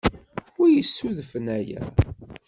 [0.59, 1.81] Wi yessudfen aya?